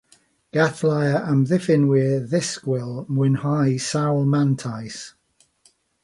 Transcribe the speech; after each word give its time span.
Gallai'r 0.57 1.17
amddiffynwyr 1.31 2.23
ddisgwyl 2.31 2.95
mwynhau 3.17 3.75
sawl 3.91 4.25
mantais. 4.31 4.97